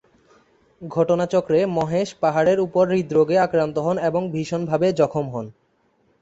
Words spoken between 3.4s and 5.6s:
আক্রান্ত হন এবং ভীষণভাবে জখম হন।